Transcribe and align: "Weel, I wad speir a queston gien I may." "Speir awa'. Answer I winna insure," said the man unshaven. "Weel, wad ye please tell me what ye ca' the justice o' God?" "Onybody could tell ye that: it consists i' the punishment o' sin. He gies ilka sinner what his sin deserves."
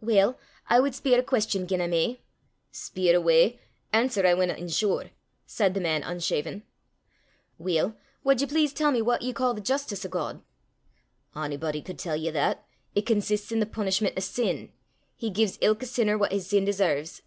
"Weel, 0.00 0.38
I 0.66 0.80
wad 0.80 0.94
speir 0.94 1.18
a 1.18 1.22
queston 1.22 1.66
gien 1.66 1.82
I 1.82 1.86
may." 1.86 2.22
"Speir 2.70 3.14
awa'. 3.16 3.58
Answer 3.92 4.26
I 4.26 4.32
winna 4.32 4.54
insure," 4.54 5.10
said 5.44 5.74
the 5.74 5.78
man 5.80 6.02
unshaven. 6.02 6.62
"Weel, 7.58 7.94
wad 8.22 8.40
ye 8.40 8.46
please 8.46 8.72
tell 8.72 8.90
me 8.90 9.02
what 9.02 9.20
ye 9.20 9.34
ca' 9.34 9.52
the 9.52 9.60
justice 9.60 10.06
o' 10.06 10.08
God?" 10.08 10.40
"Onybody 11.36 11.82
could 11.82 11.98
tell 11.98 12.16
ye 12.16 12.30
that: 12.30 12.66
it 12.94 13.04
consists 13.04 13.52
i' 13.52 13.58
the 13.60 13.66
punishment 13.66 14.16
o' 14.16 14.20
sin. 14.20 14.72
He 15.16 15.28
gies 15.28 15.58
ilka 15.60 15.84
sinner 15.84 16.16
what 16.16 16.32
his 16.32 16.46
sin 16.46 16.64
deserves." 16.64 17.20